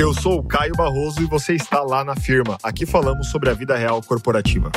Eu 0.00 0.14
sou 0.14 0.38
o 0.38 0.42
Caio 0.42 0.72
Barroso 0.74 1.20
e 1.20 1.26
você 1.26 1.52
está 1.52 1.82
lá 1.82 2.02
na 2.02 2.16
firma. 2.16 2.56
Aqui 2.62 2.86
falamos 2.86 3.28
sobre 3.28 3.50
a 3.50 3.52
vida 3.52 3.76
real 3.76 4.00
corporativa. 4.02 4.72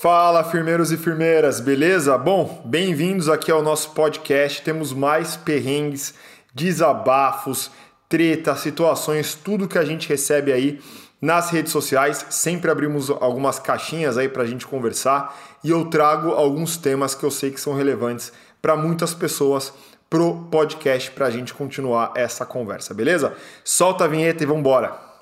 Fala, 0.00 0.42
firmeiros 0.42 0.90
e 0.90 0.96
firmeiras, 0.96 1.60
beleza? 1.60 2.16
Bom, 2.16 2.62
bem-vindos 2.64 3.28
aqui 3.28 3.50
ao 3.50 3.62
nosso 3.62 3.90
podcast. 3.90 4.62
Temos 4.62 4.94
mais 4.94 5.36
perrengues, 5.36 6.14
desabafos, 6.54 7.70
treta, 8.08 8.56
situações, 8.56 9.34
tudo 9.34 9.68
que 9.68 9.76
a 9.76 9.84
gente 9.84 10.08
recebe 10.08 10.50
aí 10.50 10.80
nas 11.20 11.50
redes 11.50 11.72
sociais. 11.72 12.24
Sempre 12.30 12.70
abrimos 12.70 13.10
algumas 13.10 13.58
caixinhas 13.58 14.16
aí 14.16 14.30
para 14.30 14.44
a 14.44 14.46
gente 14.46 14.66
conversar 14.66 15.38
e 15.62 15.68
eu 15.68 15.84
trago 15.90 16.30
alguns 16.30 16.78
temas 16.78 17.14
que 17.14 17.22
eu 17.22 17.30
sei 17.30 17.50
que 17.50 17.60
são 17.60 17.74
relevantes 17.74 18.32
para 18.62 18.74
muitas 18.74 19.12
pessoas 19.12 19.74
pro 20.08 20.46
podcast 20.50 21.10
para 21.10 21.26
a 21.26 21.30
gente 21.30 21.52
continuar 21.54 22.12
essa 22.16 22.46
conversa, 22.46 22.94
beleza? 22.94 23.34
Solta 23.64 24.04
a 24.04 24.08
vinheta 24.08 24.42
e 24.42 24.46
vamos 24.46 24.60
embora. 24.60 25.14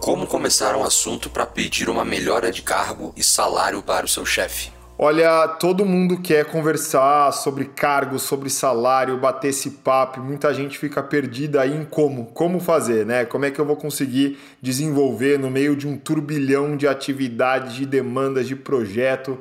Como 0.00 0.26
começar 0.26 0.74
um 0.74 0.82
assunto 0.82 1.28
para 1.28 1.44
pedir 1.44 1.90
uma 1.90 2.02
melhora 2.02 2.50
de 2.50 2.62
cargo 2.62 3.12
e 3.14 3.22
salário 3.22 3.82
para 3.82 4.06
o 4.06 4.08
seu 4.08 4.24
chefe? 4.24 4.77
Olha, 5.00 5.46
todo 5.46 5.84
mundo 5.84 6.20
quer 6.20 6.44
conversar 6.46 7.30
sobre 7.30 7.66
cargo, 7.66 8.18
sobre 8.18 8.50
salário, 8.50 9.16
bater 9.16 9.50
esse 9.50 9.70
papo. 9.70 10.20
Muita 10.20 10.52
gente 10.52 10.76
fica 10.76 11.00
perdida 11.00 11.60
aí 11.60 11.72
em 11.72 11.84
como, 11.84 12.26
como 12.26 12.58
fazer, 12.58 13.06
né? 13.06 13.24
Como 13.24 13.44
é 13.44 13.50
que 13.52 13.60
eu 13.60 13.64
vou 13.64 13.76
conseguir 13.76 14.36
desenvolver 14.60 15.38
no 15.38 15.48
meio 15.52 15.76
de 15.76 15.86
um 15.86 15.96
turbilhão 15.96 16.76
de 16.76 16.88
atividades, 16.88 17.74
de 17.74 17.86
demandas, 17.86 18.48
de 18.48 18.56
projeto? 18.56 19.38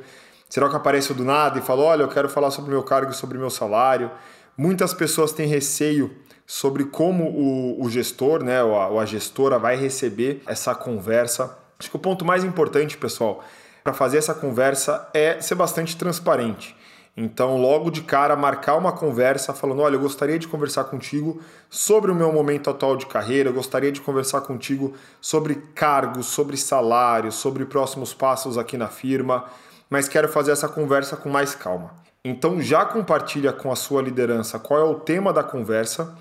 Será 0.47 0.69
que 0.69 0.75
apareço 0.75 1.15
do 1.15 1.25
nada 1.25 1.57
e 1.57 1.63
falo, 1.63 1.81
olha, 1.81 2.03
eu 2.03 2.07
quero 2.07 2.29
falar 2.29 2.51
sobre 2.51 2.69
meu 2.69 2.83
cargo 2.83 3.11
sobre 3.11 3.39
meu 3.39 3.49
salário? 3.49 4.11
Muitas 4.55 4.93
pessoas 4.93 5.31
têm 5.31 5.47
receio 5.47 6.15
sobre 6.45 6.85
como 6.85 7.23
o, 7.23 7.83
o 7.83 7.89
gestor, 7.89 8.43
né, 8.43 8.61
ou 8.61 8.79
a, 8.79 8.89
ou 8.89 8.99
a 8.99 9.05
gestora 9.07 9.57
vai 9.57 9.75
receber 9.75 10.39
essa 10.45 10.75
conversa. 10.75 11.57
Acho 11.79 11.89
que 11.89 11.95
o 11.95 11.99
ponto 11.99 12.23
mais 12.23 12.43
importante, 12.43 12.95
pessoal, 12.95 13.43
para 13.87 13.93
fazer 13.93 14.17
essa 14.17 14.33
conversa 14.33 15.07
é 15.13 15.39
ser 15.39 15.55
bastante 15.55 15.95
transparente. 15.95 16.75
Então, 17.15 17.55
logo 17.55 17.89
de 17.89 18.01
cara, 18.01 18.35
marcar 18.35 18.75
uma 18.75 18.91
conversa 18.91 19.53
falando: 19.53 19.81
olha, 19.81 19.95
eu 19.95 19.99
gostaria 20.01 20.37
de 20.37 20.45
conversar 20.45 20.83
contigo 20.83 21.41
sobre 21.69 22.11
o 22.11 22.15
meu 22.15 22.33
momento 22.33 22.69
atual 22.69 22.97
de 22.97 23.05
carreira, 23.05 23.47
eu 23.47 23.53
gostaria 23.53 23.89
de 23.89 24.01
conversar 24.01 24.41
contigo 24.41 24.93
sobre 25.21 25.55
cargos, 25.73 26.25
sobre 26.25 26.57
salário, 26.57 27.31
sobre 27.31 27.63
próximos 27.63 28.13
passos 28.13 28.57
aqui 28.57 28.75
na 28.75 28.89
firma, 28.89 29.45
mas 29.89 30.09
quero 30.09 30.27
fazer 30.27 30.51
essa 30.51 30.67
conversa 30.67 31.15
com 31.15 31.29
mais 31.29 31.55
calma. 31.55 31.91
Então, 32.25 32.61
já 32.61 32.83
compartilha 32.83 33.53
com 33.53 33.71
a 33.71 33.75
sua 33.77 34.01
liderança 34.01 34.59
qual 34.59 34.81
é 34.81 34.83
o 34.83 34.95
tema 34.95 35.31
da 35.31 35.45
conversa 35.45 36.13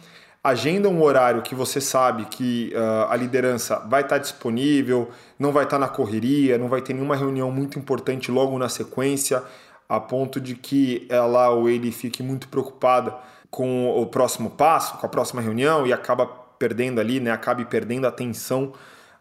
agenda 0.48 0.89
um 0.89 1.02
horário 1.02 1.42
que 1.42 1.55
você 1.55 1.80
sabe 1.80 2.25
que 2.27 2.72
uh, 2.75 3.11
a 3.11 3.16
liderança 3.16 3.78
vai 3.89 4.02
estar 4.02 4.19
disponível, 4.19 5.11
não 5.38 5.53
vai 5.53 5.64
estar 5.64 5.78
na 5.78 5.88
correria, 5.88 6.56
não 6.56 6.69
vai 6.69 6.80
ter 6.80 6.92
nenhuma 6.92 7.16
reunião 7.16 7.50
muito 7.50 7.78
importante 7.78 8.30
logo 8.30 8.58
na 8.58 8.69
sequência, 8.69 9.42
a 9.88 9.98
ponto 10.00 10.41
de 10.41 10.55
que 10.55 11.06
ela 11.08 11.50
ou 11.50 11.69
ele 11.69 11.91
fique 11.91 12.22
muito 12.22 12.48
preocupada 12.48 13.14
com 13.50 13.88
o 14.00 14.06
próximo 14.06 14.50
passo, 14.50 14.98
com 14.98 15.06
a 15.06 15.08
próxima 15.08 15.41
reunião 15.41 15.86
e 15.86 15.92
acaba 15.92 16.27
perdendo 16.27 17.00
ali, 17.00 17.20
né, 17.20 17.31
acabe 17.31 17.64
perdendo 17.64 18.06
atenção 18.06 18.72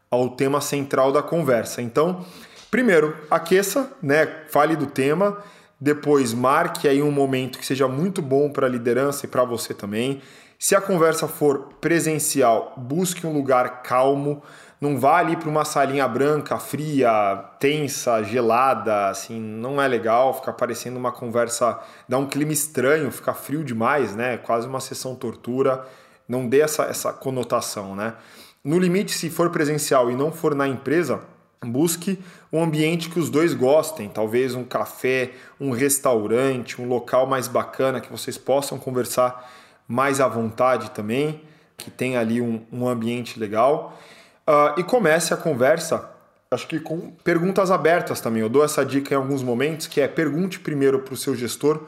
ao 0.10 0.30
tema 0.30 0.62
central 0.62 1.12
da 1.12 1.22
conversa. 1.22 1.82
Então, 1.82 2.26
primeiro, 2.72 3.16
aqueça, 3.30 3.92
né, 4.02 4.26
fale 4.50 4.76
do 4.76 4.86
tema, 4.86 5.38
depois 5.86 6.34
marque 6.34 6.88
aí 6.88 7.04
um 7.04 7.12
momento 7.12 7.60
que 7.60 7.66
seja 7.66 7.88
muito 7.88 8.20
bom 8.20 8.50
para 8.50 8.66
a 8.66 8.70
liderança 8.70 9.28
e 9.28 9.30
para 9.30 9.44
você 9.44 9.72
também. 9.72 10.20
Se 10.58 10.76
a 10.76 10.82
conversa 10.82 11.28
for 11.28 11.76
presencial, 11.80 12.74
busque 12.76 13.28
um 13.28 13.32
lugar 13.32 13.84
calmo. 13.84 14.42
Não 14.82 14.98
vá 14.98 15.20
ali 15.20 15.36
para 15.38 15.48
uma 15.48 15.64
salinha 15.64 16.08
branca, 16.08 16.58
fria, 16.58 17.38
tensa, 17.60 18.24
gelada, 18.24 19.10
assim, 19.10 19.40
não 19.40 19.80
é 19.80 19.88
legal, 19.88 20.34
fica 20.34 20.52
parecendo 20.52 20.98
uma 20.98 21.12
conversa, 21.12 21.80
dá 22.10 22.18
um 22.18 22.26
clima 22.26 22.52
estranho, 22.52 23.12
fica 23.12 23.36
frio 23.36 23.64
demais, 23.64 24.16
né? 24.16 24.38
Quase 24.38 24.68
uma 24.68 24.80
sessão 24.80 25.14
tortura. 25.14 25.86
Não 26.28 26.50
dê 26.50 26.62
essa, 26.62 26.86
essa 26.86 27.14
conotação, 27.14 27.96
né? 27.96 28.16
No 28.64 28.80
limite, 28.80 29.14
se 29.14 29.30
for 29.30 29.52
presencial 29.52 30.10
e 30.10 30.16
não 30.16 30.32
for 30.32 30.56
na 30.56 30.68
empresa, 30.68 31.22
busque 31.64 32.20
um 32.52 32.64
ambiente 32.64 33.10
que 33.10 33.20
os 33.20 33.30
dois 33.30 33.54
gostem, 33.54 34.10
talvez 34.10 34.56
um 34.56 34.64
café, 34.64 35.32
um 35.60 35.72
restaurante, 35.72 36.82
um 36.82 36.88
local 36.88 37.26
mais 37.28 37.48
bacana 37.48 38.00
que 38.00 38.12
vocês 38.12 38.38
possam 38.38 38.78
conversar 38.78 39.52
mais 39.88 40.20
à 40.20 40.28
vontade 40.28 40.92
também, 40.92 41.42
que 41.78 41.92
tem 41.92 42.18
ali 42.18 42.42
um, 42.42 42.66
um 42.72 42.88
ambiente 42.88 43.40
legal. 43.40 44.00
Uh, 44.48 44.80
e 44.80 44.84
comece 44.84 45.34
a 45.34 45.38
conversa, 45.38 46.10
acho 46.52 46.68
que 46.68 46.80
com 46.80 47.12
perguntas 47.24 47.72
abertas 47.72 48.22
também. 48.22 48.42
Eu 48.42 48.50
dou 48.50 48.64
essa 48.64 48.86
dica 48.86 49.14
em 49.14 49.18
alguns 49.18 49.42
momentos, 49.42 49.88
que 49.88 50.02
é 50.02 50.08
pergunte 50.08 50.60
primeiro 50.60 51.00
para 51.00 51.14
o 51.14 51.18
seu 51.18 51.36
gestor 51.36 51.84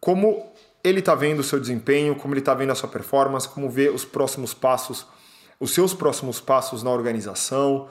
como 0.00 0.50
ele 0.82 1.00
está 1.00 1.14
vendo 1.14 1.40
o 1.40 1.44
seu 1.44 1.60
desempenho, 1.60 2.14
como 2.14 2.32
ele 2.32 2.40
está 2.40 2.54
vendo 2.54 2.72
a 2.72 2.74
sua 2.74 2.88
performance, 2.88 3.46
como 3.46 3.68
vê 3.68 3.90
os 3.90 4.04
próximos 4.04 4.54
passos, 4.54 5.06
os 5.58 5.72
seus 5.72 5.92
próximos 5.92 6.40
passos 6.40 6.82
na 6.82 6.90
organização, 6.90 7.88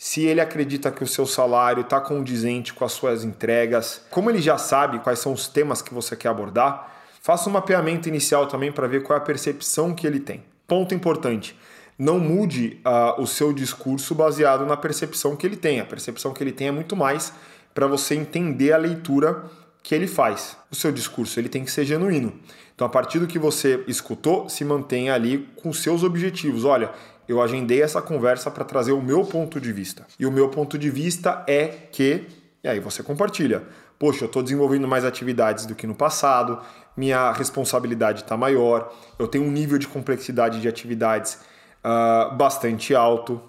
se 0.00 0.22
ele 0.22 0.40
acredita 0.40 0.90
que 0.90 1.04
o 1.04 1.06
seu 1.06 1.26
salário 1.26 1.82
está 1.82 2.00
condizente 2.00 2.72
com 2.72 2.86
as 2.86 2.92
suas 2.92 3.22
entregas, 3.22 4.00
como 4.10 4.30
ele 4.30 4.40
já 4.40 4.56
sabe 4.56 5.00
quais 5.00 5.18
são 5.18 5.34
os 5.34 5.46
temas 5.46 5.82
que 5.82 5.92
você 5.92 6.16
quer 6.16 6.28
abordar, 6.28 6.90
Faça 7.20 7.50
um 7.50 7.52
mapeamento 7.52 8.08
inicial 8.08 8.46
também 8.46 8.72
para 8.72 8.86
ver 8.86 9.02
qual 9.02 9.18
é 9.18 9.20
a 9.20 9.24
percepção 9.24 9.94
que 9.94 10.06
ele 10.06 10.18
tem. 10.18 10.42
Ponto 10.66 10.94
importante: 10.94 11.56
não 11.98 12.18
mude 12.18 12.80
uh, 12.84 13.20
o 13.20 13.26
seu 13.26 13.52
discurso 13.52 14.14
baseado 14.14 14.64
na 14.64 14.76
percepção 14.76 15.36
que 15.36 15.46
ele 15.46 15.56
tem. 15.56 15.80
A 15.80 15.84
percepção 15.84 16.32
que 16.32 16.42
ele 16.42 16.52
tem 16.52 16.68
é 16.68 16.72
muito 16.72 16.96
mais 16.96 17.32
para 17.74 17.86
você 17.86 18.14
entender 18.14 18.72
a 18.72 18.78
leitura 18.78 19.44
que 19.82 19.94
ele 19.94 20.06
faz. 20.06 20.56
O 20.70 20.74
seu 20.74 20.90
discurso 20.90 21.38
ele 21.38 21.48
tem 21.48 21.62
que 21.62 21.70
ser 21.70 21.84
genuíno. 21.84 22.32
Então, 22.74 22.86
a 22.86 22.90
partir 22.90 23.18
do 23.18 23.26
que 23.26 23.38
você 23.38 23.84
escutou, 23.86 24.48
se 24.48 24.64
mantenha 24.64 25.14
ali 25.14 25.46
com 25.56 25.70
seus 25.74 26.02
objetivos. 26.02 26.64
Olha, 26.64 26.90
eu 27.30 27.40
agendei 27.40 27.80
essa 27.80 28.02
conversa 28.02 28.50
para 28.50 28.64
trazer 28.64 28.90
o 28.90 29.00
meu 29.00 29.24
ponto 29.24 29.60
de 29.60 29.72
vista. 29.72 30.04
E 30.18 30.26
o 30.26 30.32
meu 30.32 30.48
ponto 30.48 30.76
de 30.76 30.90
vista 30.90 31.44
é 31.46 31.68
que. 31.68 32.26
E 32.62 32.68
aí 32.68 32.80
você 32.80 33.04
compartilha. 33.04 33.62
Poxa, 34.00 34.24
eu 34.24 34.26
estou 34.26 34.42
desenvolvendo 34.42 34.88
mais 34.88 35.04
atividades 35.04 35.64
do 35.64 35.76
que 35.76 35.86
no 35.86 35.94
passado, 35.94 36.58
minha 36.96 37.30
responsabilidade 37.30 38.22
está 38.22 38.36
maior, 38.36 38.92
eu 39.16 39.28
tenho 39.28 39.44
um 39.44 39.50
nível 39.50 39.78
de 39.78 39.86
complexidade 39.86 40.60
de 40.60 40.66
atividades 40.66 41.38
uh, 41.84 42.34
bastante 42.34 42.96
alto. 42.96 43.40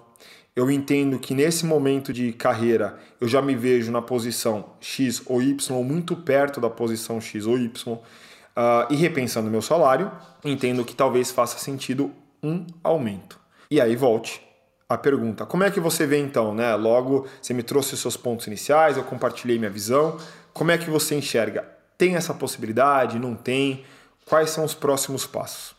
Eu 0.54 0.70
entendo 0.70 1.18
que 1.18 1.34
nesse 1.34 1.66
momento 1.66 2.12
de 2.12 2.32
carreira 2.32 2.98
eu 3.20 3.26
já 3.26 3.42
me 3.42 3.56
vejo 3.56 3.90
na 3.90 4.02
posição 4.02 4.66
X 4.78 5.22
ou 5.26 5.42
Y, 5.42 5.82
muito 5.82 6.14
perto 6.14 6.60
da 6.60 6.70
posição 6.70 7.20
X 7.20 7.46
ou 7.46 7.58
Y, 7.58 7.94
uh, 7.94 8.00
e 8.90 8.94
repensando 8.94 9.50
meu 9.50 9.62
salário, 9.62 10.12
entendo 10.44 10.84
que 10.84 10.94
talvez 10.94 11.32
faça 11.32 11.58
sentido 11.58 12.12
um 12.40 12.64
aumento. 12.84 13.41
E 13.72 13.80
aí 13.80 13.96
volte 13.96 14.46
a 14.86 14.98
pergunta: 14.98 15.46
como 15.46 15.64
é 15.64 15.70
que 15.70 15.80
você 15.80 16.06
vê 16.06 16.18
então, 16.18 16.54
né? 16.54 16.74
Logo, 16.76 17.26
você 17.40 17.54
me 17.54 17.62
trouxe 17.62 17.94
os 17.94 18.00
seus 18.00 18.18
pontos 18.18 18.46
iniciais, 18.46 18.98
eu 18.98 19.02
compartilhei 19.02 19.58
minha 19.58 19.70
visão. 19.70 20.18
Como 20.52 20.70
é 20.70 20.76
que 20.76 20.90
você 20.90 21.14
enxerga? 21.14 21.66
Tem 21.96 22.14
essa 22.14 22.34
possibilidade? 22.34 23.18
Não 23.18 23.34
tem? 23.34 23.86
Quais 24.26 24.50
são 24.50 24.62
os 24.62 24.74
próximos 24.74 25.26
passos? 25.26 25.74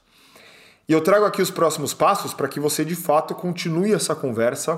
E 0.89 0.91
eu 0.91 1.01
trago 1.01 1.23
aqui 1.23 1.39
os 1.39 1.51
próximos 1.51 1.93
passos 1.93 2.33
para 2.33 2.47
que 2.47 2.59
você 2.59 2.83
de 2.83 2.95
fato 2.95 3.35
continue 3.35 3.93
essa 3.93 4.15
conversa 4.15 4.73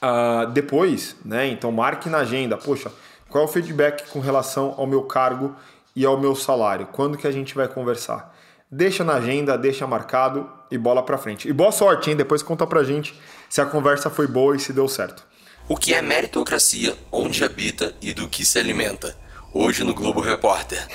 uh, 0.00 0.46
depois, 0.52 1.16
né? 1.24 1.48
Então 1.48 1.72
marque 1.72 2.08
na 2.08 2.18
agenda, 2.18 2.56
poxa, 2.56 2.92
qual 3.28 3.42
é 3.42 3.46
o 3.48 3.50
feedback 3.50 4.08
com 4.10 4.20
relação 4.20 4.72
ao 4.78 4.86
meu 4.86 5.02
cargo 5.02 5.56
e 5.96 6.06
ao 6.06 6.16
meu 6.16 6.36
salário? 6.36 6.86
Quando 6.92 7.18
que 7.18 7.26
a 7.26 7.32
gente 7.32 7.56
vai 7.56 7.66
conversar? 7.66 8.32
Deixa 8.70 9.02
na 9.02 9.14
agenda, 9.14 9.58
deixa 9.58 9.84
marcado 9.84 10.48
e 10.74 10.78
bola 10.78 11.02
para 11.02 11.16
frente. 11.16 11.48
E 11.48 11.52
boa 11.52 11.72
sorte, 11.72 12.10
hein? 12.10 12.16
Depois 12.16 12.42
conta 12.42 12.66
pra 12.66 12.82
gente 12.82 13.18
se 13.48 13.60
a 13.60 13.66
conversa 13.66 14.10
foi 14.10 14.26
boa 14.26 14.56
e 14.56 14.58
se 14.58 14.72
deu 14.72 14.88
certo. 14.88 15.24
O 15.68 15.76
que 15.76 15.94
é 15.94 16.02
meritocracia, 16.02 16.94
onde 17.10 17.42
habita 17.42 17.94
e 18.02 18.12
do 18.12 18.28
que 18.28 18.44
se 18.44 18.58
alimenta? 18.58 19.16
Hoje 19.52 19.84
no 19.84 19.94
Globo 19.94 20.20
Repórter. 20.20 20.86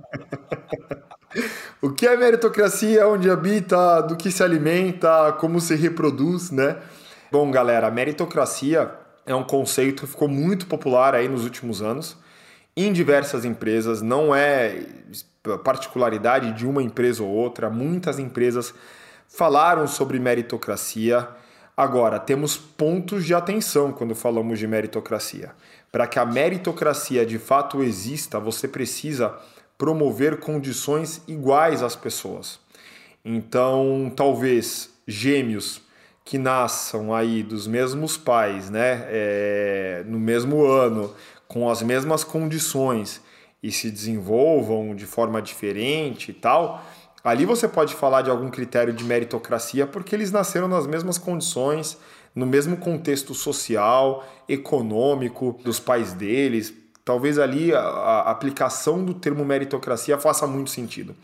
o 1.82 1.90
que 1.90 2.06
é 2.06 2.16
meritocracia, 2.16 3.08
onde 3.08 3.30
habita, 3.30 4.02
do 4.02 4.16
que 4.16 4.30
se 4.30 4.42
alimenta, 4.42 5.32
como 5.40 5.60
se 5.60 5.74
reproduz, 5.74 6.50
né? 6.50 6.76
Bom, 7.32 7.50
galera, 7.50 7.90
meritocracia 7.90 8.90
é 9.26 9.34
um 9.34 9.44
conceito 9.44 10.02
que 10.02 10.10
ficou 10.10 10.28
muito 10.28 10.66
popular 10.66 11.14
aí 11.14 11.28
nos 11.28 11.44
últimos 11.44 11.80
anos 11.80 12.16
em 12.76 12.92
diversas 12.92 13.44
empresas, 13.44 14.00
não 14.00 14.34
é 14.34 14.82
particularidade 15.64 16.52
de 16.52 16.66
uma 16.66 16.82
empresa 16.82 17.22
ou 17.22 17.28
outra, 17.28 17.70
muitas 17.70 18.18
empresas 18.18 18.74
falaram 19.28 19.86
sobre 19.86 20.18
meritocracia. 20.18 21.28
Agora, 21.76 22.18
temos 22.18 22.56
pontos 22.56 23.24
de 23.24 23.34
atenção 23.34 23.92
quando 23.92 24.14
falamos 24.14 24.58
de 24.58 24.66
meritocracia. 24.66 25.52
Para 25.90 26.06
que 26.06 26.18
a 26.18 26.26
meritocracia 26.26 27.24
de 27.24 27.38
fato 27.38 27.82
exista, 27.82 28.38
você 28.38 28.68
precisa 28.68 29.34
promover 29.78 30.38
condições 30.38 31.22
iguais 31.26 31.82
às 31.82 31.96
pessoas. 31.96 32.60
Então, 33.24 34.12
talvez 34.14 34.90
gêmeos 35.06 35.80
que 36.22 36.36
nasçam 36.36 37.14
aí 37.14 37.42
dos 37.42 37.66
mesmos 37.66 38.16
pais, 38.16 38.68
né, 38.68 39.06
é, 39.08 40.04
no 40.06 40.18
mesmo 40.20 40.64
ano, 40.64 41.12
com 41.48 41.68
as 41.68 41.82
mesmas 41.82 42.22
condições 42.22 43.20
e 43.62 43.70
se 43.70 43.90
desenvolvam 43.90 44.94
de 44.94 45.06
forma 45.06 45.40
diferente 45.42 46.30
e 46.30 46.34
tal, 46.34 46.84
ali 47.22 47.44
você 47.44 47.68
pode 47.68 47.94
falar 47.94 48.22
de 48.22 48.30
algum 48.30 48.50
critério 48.50 48.92
de 48.92 49.04
meritocracia 49.04 49.86
porque 49.86 50.14
eles 50.14 50.32
nasceram 50.32 50.66
nas 50.66 50.86
mesmas 50.86 51.18
condições, 51.18 51.98
no 52.34 52.46
mesmo 52.46 52.76
contexto 52.76 53.34
social, 53.34 54.26
econômico 54.48 55.58
dos 55.64 55.78
pais 55.78 56.12
deles. 56.12 56.72
Talvez 57.04 57.38
ali 57.38 57.74
a, 57.74 58.22
aplicação 58.22 59.04
do 59.04 59.14
termo 59.14 59.44
meritocracia 59.44 60.18
faça 60.18 60.46
muito 60.46 60.70
sentido. 60.70 61.14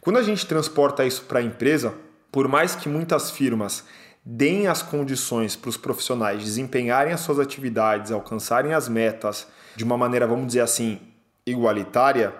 Quando 0.00 0.18
a 0.18 0.22
gente 0.22 0.46
transporta 0.46 1.04
isso 1.04 1.22
para 1.22 1.40
a 1.40 1.42
empresa, 1.42 1.94
por 2.30 2.48
mais 2.48 2.74
que 2.74 2.88
muitas 2.88 3.30
firmas 3.30 3.84
deem 4.24 4.68
as 4.68 4.82
condições 4.82 5.56
para 5.56 5.68
os 5.68 5.76
profissionais 5.76 6.42
desempenharem 6.42 7.12
as 7.12 7.20
suas 7.20 7.38
atividades, 7.38 8.12
alcançarem 8.12 8.72
as 8.72 8.88
metas 8.88 9.46
de 9.74 9.84
uma 9.84 9.98
maneira, 9.98 10.26
vamos 10.26 10.46
dizer 10.46 10.60
assim, 10.60 11.00
igualitária, 11.46 12.34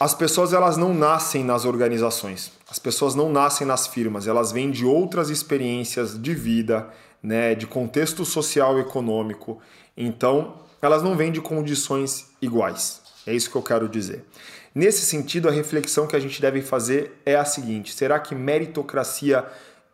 as 0.00 0.14
pessoas 0.14 0.52
elas 0.52 0.76
não 0.76 0.92
nascem 0.94 1.44
nas 1.44 1.64
organizações. 1.64 2.52
As 2.68 2.78
pessoas 2.78 3.14
não 3.14 3.30
nascem 3.30 3.66
nas 3.66 3.86
firmas, 3.86 4.26
elas 4.26 4.50
vêm 4.50 4.70
de 4.70 4.84
outras 4.84 5.30
experiências 5.30 6.20
de 6.20 6.34
vida, 6.34 6.88
né, 7.22 7.54
de 7.54 7.66
contexto 7.66 8.24
social 8.24 8.78
e 8.78 8.80
econômico. 8.80 9.60
Então, 9.96 10.56
elas 10.80 11.02
não 11.02 11.16
vêm 11.16 11.30
de 11.30 11.40
condições 11.40 12.30
iguais. 12.40 13.00
É 13.26 13.32
isso 13.32 13.50
que 13.50 13.56
eu 13.56 13.62
quero 13.62 13.88
dizer. 13.88 14.24
Nesse 14.74 15.04
sentido, 15.04 15.48
a 15.48 15.52
reflexão 15.52 16.06
que 16.06 16.16
a 16.16 16.20
gente 16.20 16.40
deve 16.40 16.62
fazer 16.62 17.20
é 17.26 17.36
a 17.36 17.44
seguinte: 17.44 17.94
será 17.94 18.18
que 18.18 18.34
meritocracia 18.34 19.46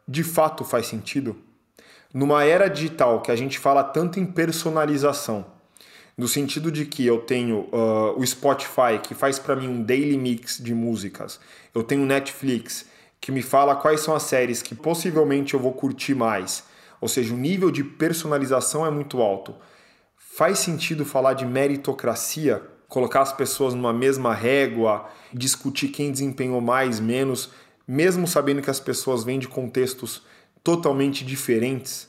de 0.06 0.22
fato 0.22 0.64
faz 0.64 0.86
sentido? 0.86 1.36
Numa 2.14 2.44
era 2.44 2.68
digital 2.68 3.20
que 3.20 3.30
a 3.30 3.36
gente 3.36 3.58
fala 3.58 3.84
tanto 3.84 4.18
em 4.18 4.24
personalização, 4.24 5.44
no 6.18 6.26
sentido 6.26 6.72
de 6.72 6.84
que 6.84 7.06
eu 7.06 7.20
tenho 7.20 7.68
uh, 7.72 8.18
o 8.18 8.26
Spotify 8.26 8.98
que 9.00 9.14
faz 9.14 9.38
para 9.38 9.54
mim 9.54 9.68
um 9.68 9.80
daily 9.80 10.18
mix 10.18 10.58
de 10.58 10.74
músicas, 10.74 11.38
eu 11.72 11.84
tenho 11.84 12.04
Netflix 12.04 12.86
que 13.20 13.30
me 13.30 13.40
fala 13.40 13.76
quais 13.76 14.00
são 14.00 14.16
as 14.16 14.24
séries 14.24 14.60
que 14.60 14.74
possivelmente 14.74 15.54
eu 15.54 15.60
vou 15.60 15.72
curtir 15.72 16.16
mais, 16.16 16.64
ou 17.00 17.06
seja, 17.06 17.32
o 17.32 17.36
nível 17.36 17.70
de 17.70 17.84
personalização 17.84 18.84
é 18.84 18.90
muito 18.90 19.22
alto. 19.22 19.54
Faz 20.16 20.58
sentido 20.58 21.04
falar 21.04 21.34
de 21.34 21.46
meritocracia, 21.46 22.62
colocar 22.88 23.20
as 23.20 23.32
pessoas 23.32 23.72
numa 23.72 23.92
mesma 23.92 24.34
régua, 24.34 25.08
discutir 25.32 25.88
quem 25.88 26.10
desempenhou 26.10 26.60
mais, 26.60 26.98
menos, 26.98 27.50
mesmo 27.86 28.26
sabendo 28.26 28.60
que 28.60 28.70
as 28.70 28.80
pessoas 28.80 29.22
vêm 29.22 29.38
de 29.38 29.46
contextos 29.46 30.22
totalmente 30.64 31.24
diferentes. 31.24 32.08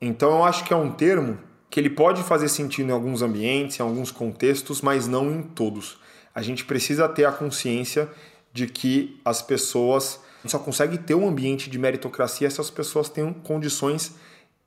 Então 0.00 0.30
eu 0.30 0.44
acho 0.44 0.64
que 0.64 0.72
é 0.72 0.76
um 0.76 0.90
termo 0.90 1.38
que 1.74 1.80
ele 1.80 1.90
pode 1.90 2.22
fazer 2.22 2.48
sentido 2.48 2.90
em 2.90 2.92
alguns 2.92 3.20
ambientes, 3.20 3.80
em 3.80 3.82
alguns 3.82 4.12
contextos, 4.12 4.80
mas 4.80 5.08
não 5.08 5.28
em 5.28 5.42
todos. 5.42 5.98
A 6.32 6.40
gente 6.40 6.64
precisa 6.64 7.08
ter 7.08 7.24
a 7.24 7.32
consciência 7.32 8.08
de 8.52 8.68
que 8.68 9.20
as 9.24 9.42
pessoas 9.42 10.20
só 10.46 10.60
consegue 10.60 10.98
ter 10.98 11.16
um 11.16 11.28
ambiente 11.28 11.68
de 11.68 11.76
meritocracia 11.76 12.48
se 12.48 12.60
as 12.60 12.70
pessoas 12.70 13.08
têm 13.08 13.32
condições 13.32 14.14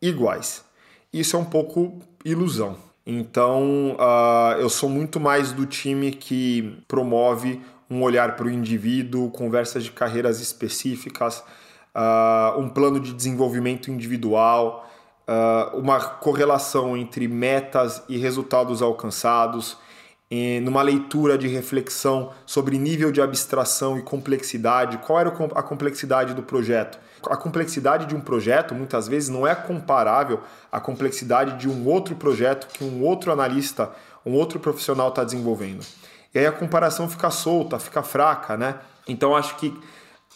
iguais. 0.02 0.66
Isso 1.14 1.38
é 1.38 1.40
um 1.40 1.46
pouco 1.46 1.98
ilusão. 2.26 2.76
Então, 3.06 3.96
uh, 3.96 4.60
eu 4.60 4.70
sou 4.70 4.90
muito 4.90 5.18
mais 5.18 5.54
do 5.54 5.66
time 5.66 6.12
que 6.12 6.78
promove 6.90 7.62
um 7.90 8.02
olhar 8.02 8.36
para 8.36 8.48
o 8.48 8.52
indivíduo, 8.52 9.32
conversas 9.32 9.86
de 9.86 9.92
carreiras 9.92 10.42
específicas, 10.42 11.42
uh, 11.96 12.60
um 12.60 12.68
plano 12.68 13.00
de 13.00 13.14
desenvolvimento 13.14 13.90
individual, 13.90 14.84
uh, 15.28 15.78
uma 15.78 16.00
correlação 16.00 16.96
entre 16.96 17.28
metas 17.28 18.02
e 18.08 18.18
resultados 18.18 18.82
alcançados, 18.82 19.78
numa 20.62 20.82
leitura 20.82 21.38
de 21.38 21.48
reflexão 21.48 22.34
sobre 22.46 22.78
nível 22.78 23.14
de 23.14 23.22
abstração 23.22 23.98
e 23.98 24.02
complexidade, 24.02 24.98
qual 24.98 25.22
era 25.22 25.30
a 25.30 25.64
complexidade 25.64 26.34
do 26.34 26.44
projeto. 26.44 27.00
A 27.30 27.38
complexidade 27.38 28.06
de 28.06 28.14
um 28.14 28.20
projeto 28.20 28.76
muitas 28.76 29.08
vezes 29.08 29.30
não 29.30 29.48
é 29.48 29.56
comparável 29.56 30.42
à 30.70 30.82
complexidade 30.82 31.58
de 31.58 31.70
um 31.70 31.88
outro 31.88 32.14
projeto 32.16 32.68
que 32.68 32.84
um 32.84 33.04
outro 33.04 33.32
analista, 33.32 33.90
um 34.26 34.34
outro 34.34 34.60
profissional 34.60 35.08
está 35.08 35.24
desenvolvendo. 35.24 35.86
E 36.36 36.40
aí 36.40 36.46
a 36.46 36.52
comparação 36.52 37.10
fica 37.10 37.32
solta, 37.32 37.80
fica 37.80 38.04
fraca, 38.04 38.58
né? 38.58 38.76
Então 39.08 39.34
acho 39.34 39.56
que 39.56 39.74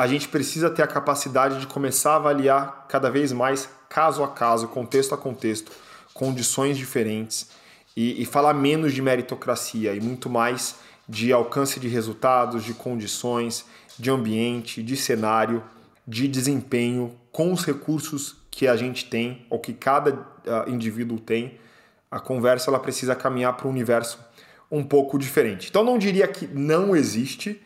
a 0.02 0.08
gente 0.08 0.28
precisa 0.28 0.68
ter 0.68 0.82
a 0.82 0.88
capacidade 0.88 1.60
de 1.60 1.68
começar 1.68 2.14
a 2.14 2.16
avaliar 2.16 2.88
cada 2.90 3.08
vez 3.12 3.32
mais 3.32 3.70
caso 3.88 4.24
a 4.24 4.28
caso, 4.28 4.68
contexto 4.68 5.14
a 5.14 5.18
contexto, 5.18 5.72
condições 6.12 6.76
diferentes 6.76 7.52
e, 7.96 8.20
e 8.20 8.26
falar 8.26 8.56
menos 8.56 8.94
de 8.96 9.02
meritocracia 9.02 9.94
e 9.94 10.02
muito 10.02 10.28
mais 10.28 10.78
de 11.08 11.32
alcance 11.32 11.80
de 11.80 11.88
resultados, 11.88 12.64
de 12.64 12.74
condições, 12.74 13.64
de 14.00 14.10
ambiente, 14.10 14.82
de 14.82 14.98
cenário, 14.98 15.64
de 16.08 16.28
desempenho 16.28 17.16
com 17.32 17.54
os 17.54 17.64
recursos 17.64 18.38
que 18.50 18.68
a 18.68 18.76
gente 18.76 19.06
tem 19.06 19.46
ou 19.52 19.60
que 19.60 19.72
cada 19.72 20.14
uh, 20.16 20.68
indivíduo 20.68 21.20
tem. 21.20 21.60
A 22.10 22.20
conversa 22.20 22.72
ela 22.72 22.80
precisa 22.80 23.16
caminhar 23.16 23.56
para 23.56 23.68
um 23.68 23.70
universo 23.70 24.18
um 24.72 24.84
pouco 24.84 25.20
diferente. 25.20 25.70
Então 25.70 25.84
não 25.84 26.00
diria 26.00 26.28
que 26.28 26.48
não 26.48 26.96
existe, 26.96 27.62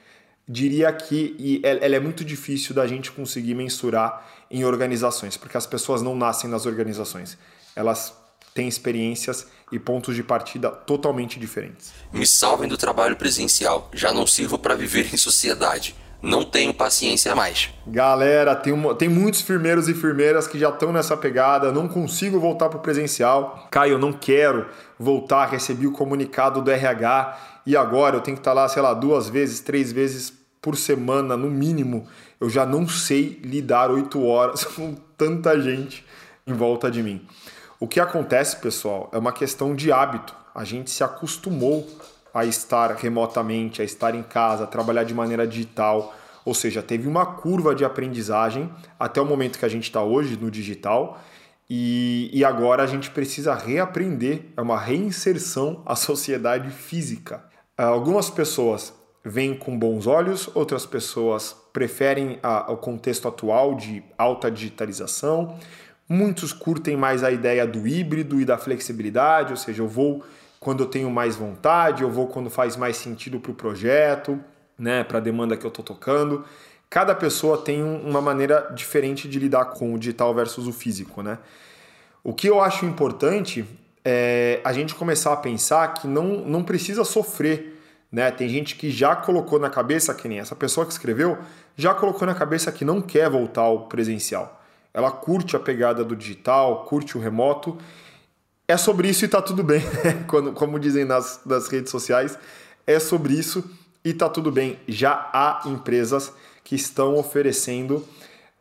diria 0.47 0.91
que 0.93 1.61
ela 1.63 1.95
é 1.95 1.99
muito 1.99 2.23
difícil 2.23 2.75
da 2.75 2.85
gente 2.85 3.11
conseguir 3.11 3.55
mensurar 3.55 4.25
em 4.49 4.63
organizações, 4.63 5.37
porque 5.37 5.57
as 5.57 5.65
pessoas 5.65 6.01
não 6.01 6.15
nascem 6.15 6.49
nas 6.49 6.65
organizações. 6.65 7.37
Elas 7.75 8.13
têm 8.53 8.67
experiências 8.67 9.47
e 9.71 9.77
pontos 9.77 10.15
de 10.15 10.23
partida 10.23 10.69
totalmente 10.69 11.39
diferentes. 11.39 11.91
Me 12.13 12.25
salvem 12.25 12.69
do 12.69 12.77
trabalho 12.77 13.15
presencial. 13.15 13.89
Já 13.93 14.13
não 14.13 14.25
sirvo 14.25 14.57
para 14.57 14.75
viver 14.75 15.13
em 15.13 15.17
sociedade. 15.17 15.95
Não 16.25 16.43
tenho 16.43 16.73
paciência 16.73 17.35
mais. 17.35 17.69
Galera, 17.85 18.55
tem, 18.55 18.73
uma, 18.73 18.95
tem 18.95 19.07
muitos 19.07 19.41
firmeiros 19.41 19.87
e 19.87 19.93
firmeiras 19.93 20.47
que 20.47 20.57
já 20.57 20.69
estão 20.69 20.91
nessa 20.91 21.15
pegada. 21.15 21.71
Não 21.71 21.87
consigo 21.87 22.39
voltar 22.39 22.67
para 22.67 22.79
o 22.79 22.81
presencial. 22.81 23.67
Caio, 23.69 23.99
não 23.99 24.11
quero 24.11 24.65
voltar. 24.97 25.45
Recebi 25.45 25.85
o 25.85 25.91
comunicado 25.91 26.63
do 26.63 26.71
RH 26.71 27.61
e 27.63 27.77
agora 27.77 28.15
eu 28.15 28.21
tenho 28.21 28.35
que 28.35 28.41
estar 28.41 28.53
lá, 28.53 28.67
sei 28.67 28.81
lá, 28.81 28.95
duas 28.95 29.29
vezes, 29.29 29.59
três 29.59 29.91
vezes 29.91 30.33
por 30.59 30.75
semana, 30.75 31.37
no 31.37 31.47
mínimo. 31.47 32.07
Eu 32.41 32.49
já 32.49 32.65
não 32.65 32.87
sei 32.87 33.39
lidar 33.43 33.91
oito 33.91 34.25
horas 34.25 34.63
com 34.73 34.95
tanta 35.15 35.61
gente 35.61 36.03
em 36.47 36.53
volta 36.53 36.89
de 36.89 37.03
mim. 37.03 37.21
O 37.79 37.87
que 37.87 37.99
acontece, 37.99 38.55
pessoal, 38.55 39.11
é 39.13 39.17
uma 39.19 39.31
questão 39.31 39.75
de 39.75 39.91
hábito. 39.91 40.35
A 40.55 40.63
gente 40.63 40.89
se 40.89 41.03
acostumou 41.03 41.87
a 42.35 42.45
estar 42.45 42.91
remotamente, 42.95 43.81
a 43.81 43.85
estar 43.85 44.13
em 44.13 44.21
casa, 44.21 44.65
a 44.65 44.67
trabalhar 44.67 45.05
de 45.05 45.13
maneira 45.13 45.47
digital. 45.47 46.13
Ou 46.43 46.53
seja, 46.53 46.83
teve 46.83 47.07
uma 47.07 47.25
curva 47.25 47.73
de 47.73 47.85
aprendizagem 47.85 48.69
até 48.99 49.21
o 49.21 49.25
momento 49.25 49.57
que 49.57 49.63
a 49.63 49.69
gente 49.69 49.85
está 49.85 50.03
hoje 50.03 50.37
no 50.37 50.51
digital. 50.51 51.19
E, 51.69 52.29
e 52.33 52.43
agora 52.43 52.83
a 52.83 52.85
gente 52.85 53.09
precisa 53.09 53.55
reaprender, 53.55 54.47
é 54.55 54.61
uma 54.61 54.77
reinserção 54.77 55.81
à 55.85 55.95
sociedade 55.95 56.69
física. 56.69 57.43
Algumas 57.77 58.29
pessoas 58.29 58.93
veem 59.23 59.55
com 59.55 59.79
bons 59.79 60.05
olhos, 60.05 60.47
outras 60.53 60.85
pessoas 60.85 61.55
preferem 61.73 62.37
a, 62.43 62.71
o 62.71 62.77
contexto 62.77 63.27
atual 63.27 63.73
de 63.73 64.03
alta 64.17 64.51
digitalização, 64.51 65.57
Muitos 66.07 66.53
curtem 66.53 66.95
mais 66.95 67.23
a 67.23 67.31
ideia 67.31 67.65
do 67.65 67.87
híbrido 67.87 68.39
e 68.39 68.45
da 68.45 68.59
flexibilidade, 68.59 69.51
ou 69.51 69.57
seja, 69.57 69.81
eu 69.81 69.87
vou 69.87 70.23
quando 70.65 70.81
eu 70.81 70.87
tenho 70.87 71.11
mais 71.11 71.35
vontade, 71.35 72.01
eu 72.01 72.09
vou 72.09 72.25
quando 72.25 72.49
faz 72.49 72.75
mais 72.75 72.97
sentido 72.97 73.39
para 73.39 73.51
o 73.51 73.53
projeto, 73.53 74.39
né, 74.75 75.03
para 75.03 75.19
a 75.19 75.21
demanda 75.21 75.55
que 75.55 75.63
eu 75.63 75.67
estou 75.67 75.85
tocando. 75.85 76.43
Cada 76.89 77.13
pessoa 77.13 77.59
tem 77.59 77.83
uma 77.83 78.19
maneira 78.19 78.71
diferente 78.73 79.27
de 79.27 79.37
lidar 79.37 79.65
com 79.65 79.93
o 79.93 79.99
digital 79.99 80.33
versus 80.33 80.65
o 80.65 80.73
físico, 80.73 81.21
né? 81.21 81.37
O 82.23 82.33
que 82.33 82.47
eu 82.47 82.59
acho 82.59 82.83
importante 82.83 83.63
é 84.03 84.59
a 84.63 84.73
gente 84.73 84.95
começar 84.95 85.33
a 85.33 85.37
pensar 85.37 85.93
que 85.93 86.07
não, 86.07 86.43
não 86.43 86.63
precisa 86.63 87.03
sofrer, 87.03 87.79
né? 88.11 88.31
Tem 88.31 88.49
gente 88.49 88.75
que 88.75 88.89
já 88.89 89.15
colocou 89.15 89.59
na 89.59 89.69
cabeça, 89.69 90.15
que 90.15 90.27
nem 90.27 90.39
essa 90.39 90.55
pessoa 90.55 90.83
que 90.83 90.91
escreveu, 90.91 91.37
já 91.77 91.93
colocou 91.93 92.25
na 92.25 92.33
cabeça 92.33 92.71
que 92.71 92.83
não 92.83 93.03
quer 93.03 93.29
voltar 93.29 93.61
ao 93.61 93.81
presencial 93.81 94.65
ela 94.95 95.11
curte 95.11 95.57
a 95.57 95.59
pegada 95.59 96.05
do 96.05 96.15
digital, 96.15 96.85
curte 96.85 97.17
o 97.17 97.21
remoto 97.21 97.77
É 98.67 98.77
sobre 98.77 99.09
isso 99.09 99.23
e 99.25 99.27
tá 99.27 99.41
tudo 99.41 99.63
bem. 99.63 99.81
Quando, 100.27 100.51
como 100.53 100.79
dizem 100.79 101.05
nas, 101.05 101.39
nas 101.45 101.67
redes 101.67 101.91
sociais, 101.91 102.37
é 102.87 102.99
sobre 102.99 103.33
isso 103.33 103.63
e 104.03 104.13
tá 104.13 104.27
tudo 104.27 104.51
bem. 104.51 104.79
Já 104.87 105.29
há 105.31 105.61
empresas 105.65 106.31
que 106.63 106.75
estão 106.75 107.15
oferecendo 107.15 108.05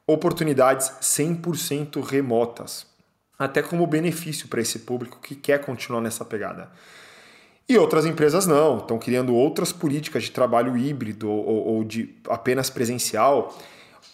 oportunidades 0.06 0.90
100% 1.00 2.04
remotas, 2.04 2.86
até 3.38 3.62
como 3.62 3.86
benefício 3.86 4.48
para 4.48 4.60
esse 4.60 4.80
público 4.80 5.18
que 5.22 5.34
quer 5.34 5.64
continuar 5.64 6.02
nessa 6.02 6.24
pegada. 6.24 6.70
E 7.66 7.78
outras 7.78 8.04
empresas 8.04 8.46
não, 8.46 8.78
estão 8.78 8.98
criando 8.98 9.34
outras 9.34 9.72
políticas 9.72 10.24
de 10.24 10.30
trabalho 10.30 10.76
híbrido 10.76 11.30
ou, 11.30 11.66
ou 11.66 11.84
de 11.84 12.14
apenas 12.28 12.68
presencial. 12.68 13.58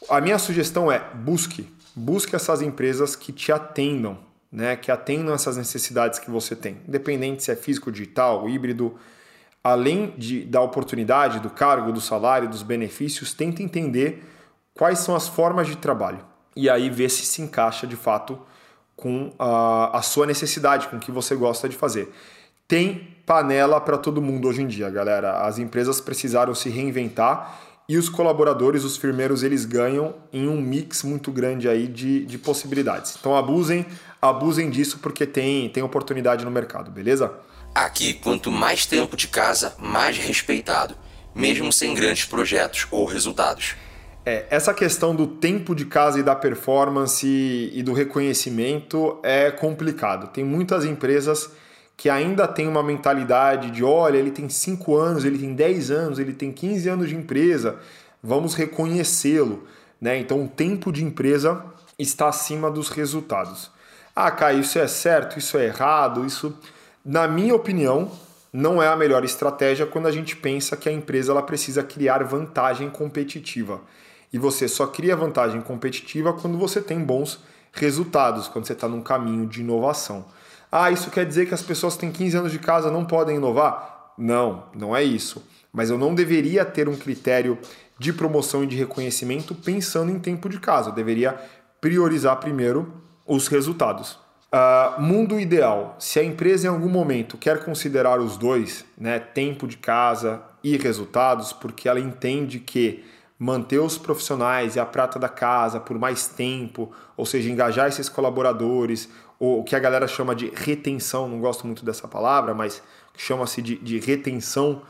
A 0.09 0.20
minha 0.20 0.38
sugestão 0.38 0.90
é 0.90 1.00
busque, 1.12 1.68
busque 1.97 2.37
essas 2.37 2.62
empresas 2.62 3.16
que 3.16 3.32
te 3.32 3.50
atendam, 3.50 4.16
né, 4.50 4.76
que 4.76 4.90
atendam 4.90 5.35
essas 5.35 5.57
necessidades 5.57 6.19
que 6.19 6.30
você 6.30 6.57
tem, 6.57 6.78
independente 6.88 7.42
se 7.42 7.50
é 7.50 7.57
físico, 7.57 7.90
digital, 7.92 8.49
híbrido. 8.49 8.97
Além 9.62 10.14
de, 10.16 10.45
da 10.45 10.61
oportunidade, 10.61 11.38
do 11.38 11.50
cargo, 11.50 11.92
do 11.92 12.00
salário, 12.00 12.49
dos 12.49 12.62
benefícios, 12.62 13.35
tente 13.35 13.62
entender 13.62 14.25
quais 14.75 15.00
são 15.00 15.14
as 15.14 15.28
formas 15.28 15.66
de 15.66 15.76
trabalho 15.76 16.25
e 16.57 16.69
aí 16.69 16.88
ver 16.88 17.11
se 17.11 17.26
se 17.26 17.42
encaixa 17.42 17.87
de 17.87 17.95
fato 17.95 18.38
com 18.97 19.33
a, 19.38 19.99
a 19.99 20.02
sua 20.02 20.26
necessidade, 20.26 20.88
com 20.88 20.97
o 20.97 21.00
que 21.00 21.12
você 21.12 21.35
gosta 21.35 21.69
de 21.69 21.76
fazer. 21.76 22.12
Tem 22.66 23.16
panela 23.26 23.80
para 23.80 23.99
todo 23.99 24.23
mundo 24.23 24.49
hoje 24.49 24.62
em 24.62 24.66
dia, 24.66 24.88
galera. 24.88 25.42
As 25.42 25.59
empresas 25.59 26.00
precisaram 26.00 26.54
se 26.54 26.69
reinventar 26.69 27.61
e 27.90 27.97
os 27.97 28.09
colaboradores, 28.09 28.85
os 28.85 28.97
firmeiros, 28.97 29.42
eles 29.42 29.64
ganham 29.64 30.14
em 30.33 30.47
um 30.47 30.61
mix 30.61 31.02
muito 31.02 31.33
grande 31.33 31.69
aí 31.69 31.88
de, 31.88 32.25
de 32.25 32.38
possibilidades. 32.38 33.16
Então 33.19 33.37
abusem, 33.37 33.85
abusem 34.21 34.71
disso 34.71 34.99
porque 34.99 35.27
tem, 35.27 35.69
tem 35.69 35.83
oportunidade 35.83 36.45
no 36.45 36.50
mercado, 36.50 36.91
beleza? 36.91 37.33
Aqui, 37.75 38.15
quanto 38.15 38.50
mais 38.50 38.85
tempo 38.87 39.17
de 39.17 39.29
casa, 39.29 39.75
mais 39.79 40.19
respeitado, 40.19 40.95
mesmo 41.35 41.73
sem 41.73 41.95
grandes 41.95 42.25
projetos 42.25 42.87
ou 42.91 43.05
resultados. 43.05 43.77
É, 44.27 44.47
essa 44.50 44.75
questão 44.75 45.15
do 45.15 45.27
tempo 45.27 45.75
de 45.75 45.87
casa 45.87 46.21
e 46.21 46.23
da 46.23 46.37
performance 46.37 47.27
e 47.73 47.83
do 47.83 47.93
reconhecimento 47.93 49.19
é 49.23 49.50
complicado. 49.50 50.29
Tem 50.29 50.45
muitas 50.45 50.85
empresas 50.85 51.50
que 51.97 52.11
ainda 52.11 52.47
tem 52.47 52.67
uma 52.67 52.83
mentalidade 52.83 53.71
de 53.71 53.85
olha, 53.85 54.17
ele 54.17 54.31
tem 54.31 54.49
5 54.49 54.97
anos, 54.97 55.25
ele 55.25 55.39
tem 55.39 55.55
10 55.55 55.91
anos, 55.91 56.19
ele 56.19 56.33
tem 56.33 56.53
15 56.53 56.89
anos 56.89 57.09
de 57.09 57.17
empresa, 57.17 57.79
vamos 58.23 58.55
reconhecê-lo. 58.55 59.67
Né? 60.00 60.19
Então 60.19 60.45
o 60.45 60.49
tempo 60.49 60.93
de 60.93 61.05
empresa 61.05 61.65
está 61.99 62.29
acima 62.29 62.71
dos 62.71 62.89
resultados. 62.89 63.71
Ah, 64.14 64.31
Caio, 64.31 64.61
isso 64.61 64.79
é 64.79 64.87
certo, 64.87 65.38
isso 65.38 65.57
é 65.57 65.67
errado, 65.67 66.26
isso, 66.26 66.57
na 67.05 67.29
minha 67.29 67.55
opinião, 67.55 68.11
não 68.52 68.83
é 68.83 68.88
a 68.88 68.97
melhor 68.97 69.25
estratégia 69.25 69.87
quando 69.87 70.09
a 70.09 70.12
gente 70.12 70.35
pensa 70.37 70.76
que 70.76 70.88
a 70.88 70.93
empresa 70.93 71.33
ela 71.33 71.43
precisa 71.43 71.83
criar 71.83 72.25
vantagem 72.25 72.90
competitiva. 72.90 73.81
E 74.33 74.38
você 74.38 74.69
só 74.69 74.87
cria 74.87 75.17
vantagem 75.17 75.61
competitiva 75.61 76.33
quando 76.33 76.59
você 76.59 76.81
tem 76.81 77.02
bons 77.02 77.40
resultados, 77.73 78.49
quando 78.49 78.67
você 78.67 78.73
está 78.73 78.88
num 78.88 79.02
caminho 79.02 79.47
de 79.47 79.61
inovação. 79.61 80.25
Ah, 80.71 80.90
isso 80.90 81.11
quer 81.11 81.26
dizer 81.26 81.47
que 81.47 81.55
as 81.55 81.62
pessoas 81.62 81.95
que 81.95 82.00
têm 82.00 82.12
15 82.12 82.37
anos 82.37 82.52
de 82.52 82.59
casa 82.59 82.90
não 82.90 83.05
podem 83.05 83.37
inovar? 83.37 84.12
Não, 84.17 84.64
não 84.75 84.95
é 84.95 85.02
isso. 85.02 85.45
Mas 85.73 85.90
eu 85.90 85.99
não 85.99 86.14
deveria 86.14 86.64
ter 86.64 86.88
um 86.88 86.97
critério 86.97 87.59
de 87.99 88.12
promoção 88.12 88.64
e 88.64 88.67
de 88.67 88.76
reconhecimento 88.76 89.55
pensando 89.55 90.11
em 90.11 90.19
tempo 90.19 90.49
de 90.49 90.59
casa. 90.59 90.90
Eu 90.90 90.95
deveria 90.95 91.38
priorizar 91.81 92.37
primeiro 92.37 92.93
os 93.30 93.46
resultados. 93.46 94.18
Uh, 94.52 95.00
mundo 95.00 95.38
ideal. 95.38 95.94
Se 96.00 96.18
a 96.18 96.25
empresa 96.25 96.66
em 96.66 96.70
algum 96.70 96.88
momento 96.88 97.38
quer 97.38 97.64
considerar 97.64 98.18
os 98.18 98.37
dois, 98.37 98.84
né, 98.99 99.20
tempo 99.20 99.68
de 99.68 99.76
casa 99.76 100.42
e 100.64 100.76
resultados, 100.76 101.52
porque 101.52 101.88
ela 101.88 102.00
entende 102.00 102.58
que 102.58 103.04
manter 103.38 103.78
os 103.78 103.96
profissionais 103.96 104.75
e 104.75 104.80
a 104.80 104.84
prata 104.84 105.16
da 105.16 105.28
casa 105.28 105.78
por 105.78 105.96
mais 105.96 106.26
tempo, 106.26 106.90
ou 107.16 107.25
seja, 107.25 107.49
engajar 107.49 107.87
esses 107.88 108.08
colaboradores, 108.08 109.08
ou 109.38 109.60
o 109.60 109.64
que 109.64 109.76
a 109.76 109.78
galera 109.78 110.08
chama 110.08 110.34
de 110.34 110.50
retenção, 110.52 111.28
não 111.28 111.38
gosto 111.38 111.64
muito 111.64 111.84
dessa 111.84 112.08
palavra, 112.08 112.52
mas 112.52 112.82
chama-se 113.16 113.62
de, 113.62 113.76
de 113.76 114.00
retenção, 114.00 114.82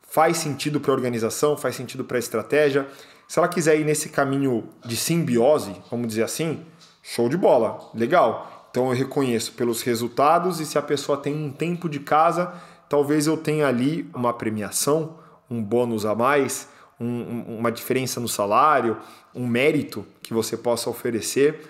faz 0.00 0.38
sentido 0.38 0.80
para 0.80 0.92
a 0.92 0.94
organização, 0.94 1.58
faz 1.58 1.76
sentido 1.76 2.04
para 2.04 2.16
a 2.16 2.18
estratégia. 2.18 2.88
Se 3.28 3.38
ela 3.38 3.48
quiser 3.48 3.78
ir 3.78 3.84
nesse 3.84 4.08
caminho 4.08 4.64
de 4.82 4.96
simbiose, 4.96 5.76
vamos 5.90 6.08
dizer 6.08 6.22
assim, 6.22 6.64
show 7.02 7.28
de 7.28 7.36
bola, 7.36 7.90
legal. 7.94 8.68
Então 8.70 8.86
eu 8.86 8.96
reconheço 8.96 9.52
pelos 9.52 9.82
resultados 9.82 10.60
e 10.60 10.64
se 10.64 10.78
a 10.78 10.82
pessoa 10.82 11.18
tem 11.18 11.34
um 11.34 11.50
tempo 11.50 11.88
de 11.88 12.00
casa, 12.00 12.54
talvez 12.88 13.26
eu 13.26 13.36
tenha 13.36 13.66
ali 13.66 14.08
uma 14.14 14.32
premiação, 14.32 15.18
um 15.50 15.62
bônus 15.62 16.06
a 16.06 16.14
mais, 16.14 16.68
um, 16.98 17.58
uma 17.58 17.70
diferença 17.70 18.20
no 18.20 18.28
salário, 18.28 18.96
um 19.34 19.46
mérito 19.46 20.06
que 20.22 20.32
você 20.32 20.56
possa 20.56 20.88
oferecer. 20.88 21.68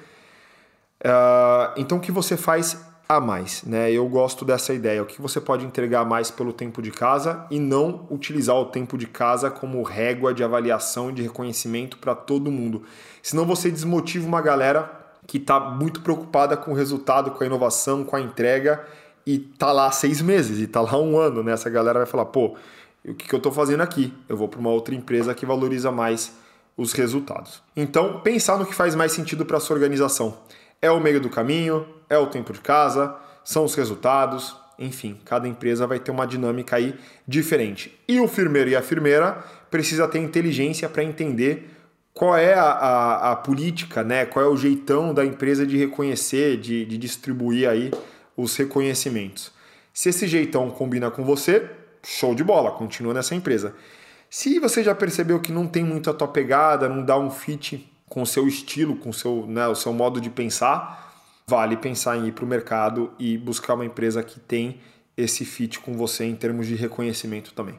Uh, 1.00 1.72
então, 1.76 1.98
o 1.98 2.00
que 2.00 2.12
você 2.12 2.36
faz 2.36 2.78
a 3.08 3.20
mais? 3.20 3.62
Né? 3.64 3.90
Eu 3.90 4.08
gosto 4.08 4.44
dessa 4.44 4.72
ideia. 4.72 5.02
O 5.02 5.06
que 5.06 5.20
você 5.20 5.40
pode 5.40 5.64
entregar 5.64 6.04
mais 6.04 6.30
pelo 6.30 6.52
tempo 6.52 6.80
de 6.80 6.90
casa 6.90 7.46
e 7.50 7.58
não 7.58 8.06
utilizar 8.10 8.56
o 8.56 8.66
tempo 8.66 8.96
de 8.96 9.06
casa 9.06 9.50
como 9.50 9.82
régua 9.82 10.32
de 10.32 10.44
avaliação 10.44 11.10
e 11.10 11.14
de 11.14 11.22
reconhecimento 11.22 11.98
para 11.98 12.14
todo 12.14 12.50
mundo. 12.50 12.84
Senão 13.22 13.44
você 13.44 13.70
desmotiva 13.70 14.26
uma 14.26 14.40
galera 14.40 15.01
que 15.26 15.38
está 15.38 15.58
muito 15.60 16.00
preocupada 16.00 16.56
com 16.56 16.72
o 16.72 16.74
resultado, 16.74 17.30
com 17.30 17.42
a 17.42 17.46
inovação, 17.46 18.04
com 18.04 18.16
a 18.16 18.20
entrega 18.20 18.84
e 19.26 19.38
tá 19.38 19.72
lá 19.72 19.90
seis 19.90 20.20
meses 20.20 20.58
e 20.58 20.66
tá 20.66 20.80
lá 20.80 20.98
um 20.98 21.18
ano. 21.18 21.42
Né? 21.42 21.52
Essa 21.52 21.70
galera 21.70 22.00
vai 22.00 22.06
falar, 22.06 22.26
pô, 22.26 22.56
o 23.04 23.14
que, 23.14 23.28
que 23.28 23.34
eu 23.34 23.38
estou 23.38 23.52
fazendo 23.52 23.80
aqui? 23.80 24.12
Eu 24.28 24.36
vou 24.36 24.48
para 24.48 24.60
uma 24.60 24.70
outra 24.70 24.94
empresa 24.94 25.34
que 25.34 25.46
valoriza 25.46 25.90
mais 25.90 26.36
os 26.76 26.92
resultados. 26.92 27.62
Então, 27.76 28.20
pensar 28.20 28.58
no 28.58 28.66
que 28.66 28.74
faz 28.74 28.94
mais 28.94 29.12
sentido 29.12 29.44
para 29.44 29.60
sua 29.60 29.74
organização. 29.74 30.38
É 30.80 30.90
o 30.90 31.00
meio 31.00 31.20
do 31.20 31.28
caminho, 31.28 31.86
é 32.08 32.18
o 32.18 32.26
tempo 32.26 32.52
de 32.52 32.60
casa, 32.60 33.14
são 33.44 33.64
os 33.64 33.74
resultados, 33.74 34.56
enfim, 34.78 35.18
cada 35.24 35.46
empresa 35.46 35.86
vai 35.86 36.00
ter 36.00 36.10
uma 36.10 36.26
dinâmica 36.26 36.76
aí 36.76 36.94
diferente. 37.26 37.96
E 38.08 38.20
o 38.20 38.26
firmeiro 38.26 38.70
e 38.70 38.76
a 38.76 38.82
firmeira 38.82 39.44
precisa 39.70 40.08
ter 40.08 40.18
inteligência 40.18 40.88
para 40.88 41.04
entender 41.04 41.70
qual 42.14 42.37
é 42.37 42.54
a, 42.54 42.62
a, 42.62 43.33
a, 43.33 43.37
política, 43.37 44.04
né? 44.04 44.26
qual 44.26 44.45
é 44.45 44.49
o 44.49 44.57
jeitão 44.57 45.14
da 45.14 45.25
empresa 45.25 45.66
de 45.66 45.76
reconhecer, 45.76 46.59
de, 46.59 46.85
de 46.85 46.99
distribuir 46.99 47.69
aí 47.69 47.90
os 48.37 48.57
reconhecimentos. 48.57 49.50
Se 49.92 50.09
esse 50.09 50.26
jeitão 50.26 50.71
combina 50.71 51.11
com 51.11 51.25
você, 51.25 51.71
show 52.04 52.35
de 52.35 52.45
bola, 52.45 52.73
continua 52.73 53.14
nessa 53.14 53.35
empresa. 53.35 53.75
Se 54.28 54.59
você 54.59 54.83
já 54.83 54.95
percebeu 54.95 55.40
que 55.40 55.52
não 55.52 55.66
tem 55.66 55.85
muito 55.85 56.09
a 56.11 56.14
tua 56.14 56.28
pegada, 56.28 56.88
não 56.88 57.04
dá 57.04 57.19
um 57.19 57.31
fit 57.31 57.90
com 58.09 58.23
o 58.23 58.26
seu 58.26 58.47
estilo, 58.47 58.97
com 58.97 59.11
o 59.11 59.12
seu, 59.12 59.47
né, 59.47 59.66
o 59.69 59.75
seu 59.75 59.92
modo 59.92 60.21
de 60.21 60.31
pensar, 60.31 61.14
vale 61.47 61.76
pensar 61.76 62.16
em 62.16 62.28
ir 62.28 62.33
para 62.33 62.45
o 62.45 62.49
mercado 62.49 63.11
e 63.19 63.37
buscar 63.37 63.75
uma 63.75 63.85
empresa 63.85 64.23
que 64.23 64.38
tem 64.40 64.81
esse 65.16 65.45
fit 65.45 65.78
com 65.81 65.97
você 65.97 66.25
em 66.25 66.35
termos 66.35 66.66
de 66.66 66.75
reconhecimento 66.75 67.52
também. 67.52 67.78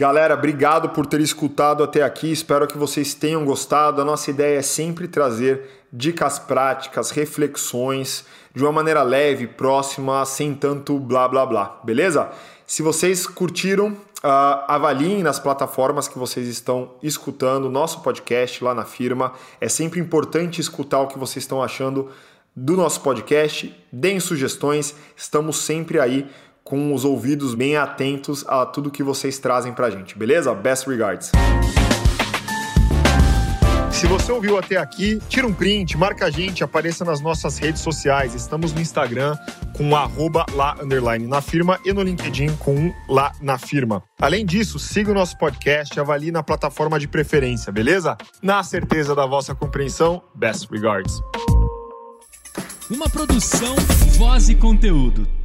Galera, 0.00 0.34
obrigado 0.34 0.90
por 0.90 1.06
ter 1.06 1.20
escutado 1.20 1.82
até 1.82 2.04
aqui. 2.04 2.30
Espero 2.30 2.68
que 2.68 2.78
vocês 2.78 3.14
tenham 3.14 3.44
gostado. 3.44 4.00
A 4.00 4.04
nossa 4.04 4.30
ideia 4.30 4.60
é 4.60 4.62
sempre 4.62 5.08
trazer 5.08 5.84
dicas 5.92 6.38
práticas, 6.38 7.10
reflexões 7.10 8.24
de 8.54 8.62
uma 8.62 8.70
maneira 8.70 9.02
leve, 9.02 9.48
próxima, 9.48 10.24
sem 10.24 10.54
tanto 10.54 11.00
blá 11.00 11.26
blá 11.26 11.44
blá. 11.44 11.80
Beleza? 11.82 12.30
Se 12.64 12.80
vocês 12.80 13.26
curtiram, 13.26 13.96
Uh, 14.18 14.66
avaliem 14.66 15.22
nas 15.22 15.38
plataformas 15.38 16.08
que 16.08 16.18
vocês 16.18 16.48
estão 16.48 16.96
escutando 17.00 17.70
nosso 17.70 18.00
podcast 18.00 18.64
lá 18.64 18.74
na 18.74 18.84
firma. 18.84 19.32
É 19.60 19.68
sempre 19.68 20.00
importante 20.00 20.60
escutar 20.60 20.98
o 20.98 21.06
que 21.06 21.16
vocês 21.16 21.44
estão 21.44 21.62
achando 21.62 22.10
do 22.54 22.76
nosso 22.76 23.00
podcast. 23.00 23.72
Deem 23.92 24.18
sugestões, 24.18 24.92
estamos 25.16 25.58
sempre 25.58 26.00
aí 26.00 26.28
com 26.68 26.92
os 26.92 27.02
ouvidos 27.02 27.54
bem 27.54 27.78
atentos 27.78 28.44
a 28.46 28.66
tudo 28.66 28.90
que 28.90 29.02
vocês 29.02 29.38
trazem 29.38 29.72
pra 29.72 29.88
gente, 29.88 30.18
beleza? 30.18 30.54
Best 30.54 30.86
regards. 30.86 31.32
Se 33.90 34.06
você 34.06 34.30
ouviu 34.30 34.58
até 34.58 34.76
aqui, 34.76 35.18
tira 35.30 35.46
um 35.46 35.52
print, 35.52 35.96
marca 35.96 36.26
a 36.26 36.30
gente, 36.30 36.62
apareça 36.62 37.06
nas 37.06 37.22
nossas 37.22 37.56
redes 37.56 37.80
sociais. 37.80 38.34
Estamos 38.34 38.74
no 38.74 38.80
Instagram 38.82 39.34
com 39.74 39.96
arroba 39.96 40.44
lá 40.52 40.76
underline 40.80 41.26
na 41.26 41.40
firma 41.40 41.80
e 41.86 41.92
no 41.92 42.02
LinkedIn 42.02 42.54
com 42.56 42.92
lá 43.08 43.32
na 43.40 43.56
firma. 43.56 44.02
Além 44.20 44.44
disso, 44.44 44.78
siga 44.78 45.10
o 45.10 45.14
nosso 45.14 45.38
podcast, 45.38 45.98
avalie 45.98 46.30
na 46.30 46.42
plataforma 46.42 46.98
de 46.98 47.08
preferência, 47.08 47.72
beleza? 47.72 48.14
Na 48.42 48.62
certeza 48.62 49.14
da 49.14 49.24
vossa 49.24 49.54
compreensão, 49.54 50.22
best 50.34 50.68
regards. 50.70 51.18
Uma 52.90 53.08
produção, 53.08 53.74
voz 54.18 54.50
e 54.50 54.54
conteúdo. 54.54 55.37